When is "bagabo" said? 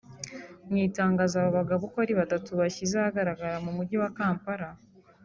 1.59-1.81